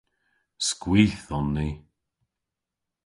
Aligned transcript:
Skwith 0.67 1.25
on 1.37 1.47
ni. 1.55 1.67